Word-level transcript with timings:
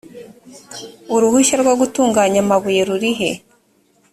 uruhushya 1.13 1.55
rwo 1.61 1.73
gutunganya 1.79 2.39
amabuye 2.43 2.81
rurihe 2.87 3.29